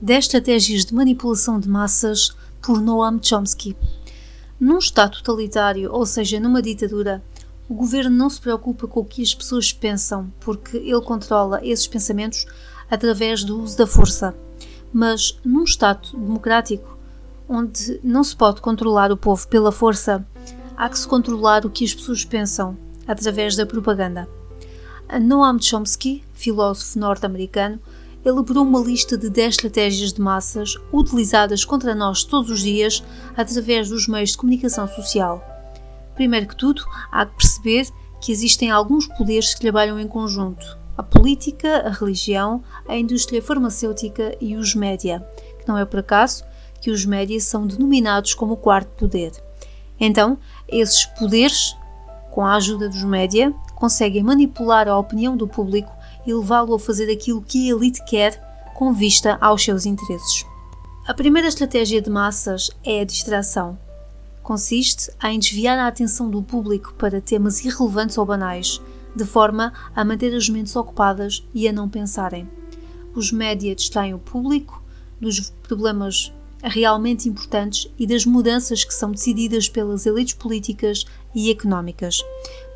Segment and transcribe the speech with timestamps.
[0.00, 3.74] 10 estratégias de manipulação de massas por Noam Chomsky.
[4.60, 7.24] Num Estado totalitário, ou seja, numa ditadura,
[7.66, 11.86] o governo não se preocupa com o que as pessoas pensam, porque ele controla esses
[11.86, 12.44] pensamentos
[12.90, 14.36] através do uso da força.
[14.92, 16.98] Mas num Estado democrático,
[17.48, 20.26] onde não se pode controlar o povo pela força,
[20.76, 22.76] há que se controlar o que as pessoas pensam
[23.06, 24.28] através da propaganda.
[25.22, 27.80] Noam Chomsky, filósofo norte-americano,
[28.26, 33.02] elaborou uma lista de 10 estratégias de massas utilizadas contra nós todos os dias
[33.36, 35.44] através dos meios de comunicação social.
[36.16, 37.86] Primeiro que tudo, há que perceber
[38.20, 44.36] que existem alguns poderes que trabalham em conjunto: a política, a religião, a indústria farmacêutica
[44.40, 45.24] e os média,
[45.60, 46.44] que não é por acaso
[46.80, 49.32] que os média são denominados como o quarto poder.
[50.00, 50.36] Então,
[50.68, 51.76] esses poderes,
[52.32, 55.95] com a ajuda dos média, conseguem manipular a opinião do público
[56.26, 58.42] e levá-lo a fazer aquilo que a elite quer
[58.74, 60.44] com vista aos seus interesses.
[61.06, 63.78] A primeira estratégia de massas é a distração.
[64.42, 68.80] Consiste em desviar a atenção do público para temas irrelevantes ou banais,
[69.14, 72.48] de forma a manter as mentes ocupadas e a não pensarem.
[73.14, 74.82] Os média distraem o público
[75.20, 82.22] dos problemas realmente importantes e das mudanças que são decididas pelas elites políticas e económicas.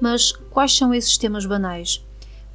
[0.00, 2.04] Mas quais são esses temas banais?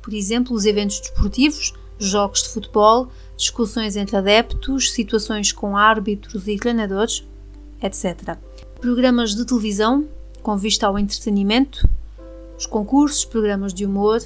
[0.05, 6.57] Por exemplo, os eventos desportivos, jogos de futebol, discussões entre adeptos, situações com árbitros e
[6.57, 7.23] treinadores,
[7.81, 8.37] etc.
[8.79, 10.07] Programas de televisão
[10.43, 11.89] com vista ao entretenimento,
[12.55, 14.21] os concursos, programas de humor.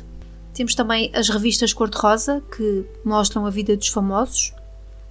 [0.53, 4.53] Temos também as revistas cor-de-rosa que mostram a vida dos famosos,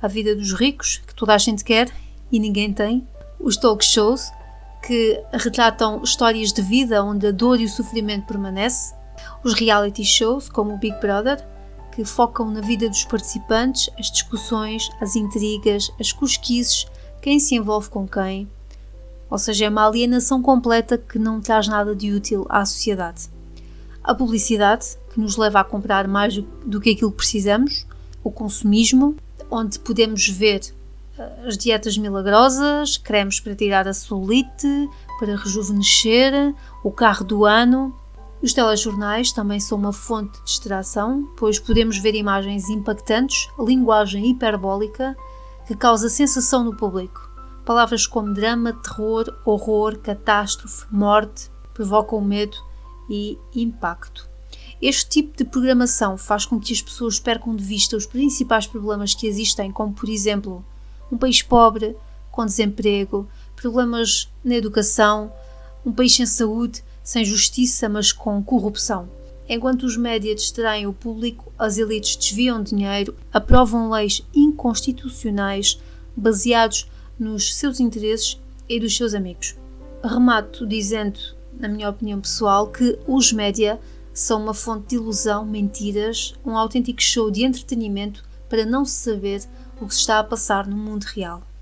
[0.03, 1.91] a vida dos ricos, que toda a gente quer
[2.31, 3.09] e ninguém tem.
[3.41, 4.31] Os talk shows
[4.87, 8.98] que retratam histórias de vida onde a dor e o sofrimento permanecem
[9.45, 11.45] os reality shows, como o Big Brother,
[11.93, 16.87] que focam na vida dos participantes, as discussões, as intrigas, as cosquices,
[17.21, 18.49] quem se envolve com quem.
[19.31, 23.29] Ou seja, é uma alienação completa que não traz nada de útil à sociedade.
[24.03, 27.87] A publicidade, que nos leva a comprar mais do que aquilo que precisamos,
[28.23, 29.17] o consumismo,
[29.51, 30.61] onde podemos ver
[31.19, 34.89] eh, as dietas milagrosas, cremes para tirar a celulite,
[35.19, 36.55] para rejuvenescer,
[36.85, 37.95] o carro do ano,
[38.41, 45.17] os telejornais também são uma fonte de distração, pois podemos ver imagens impactantes, linguagem hiperbólica
[45.67, 47.29] que causa sensação no público.
[47.65, 52.57] Palavras como drama, terror, horror, catástrofe, morte provocam medo
[53.11, 54.29] e impacto.
[54.81, 59.15] Este tipo de programação faz com que as pessoas percam de vista os principais problemas
[59.15, 60.65] que existem, como por exemplo,
[61.11, 61.97] um país pobre,
[62.31, 65.33] com desemprego, problemas na educação,
[65.85, 69.09] um país sem saúde sem justiça, mas com corrupção.
[69.49, 75.81] Enquanto os média distraem o público, as elites desviam dinheiro, aprovam leis inconstitucionais
[76.15, 76.87] baseados
[77.19, 79.57] nos seus interesses e dos seus amigos.
[80.05, 81.19] Remato dizendo,
[81.59, 83.81] na minha opinião pessoal, que os média
[84.13, 89.45] são uma fonte de ilusão, mentiras, um autêntico show de entretenimento para não se saber
[89.81, 91.49] o que se está a passar no mundo real.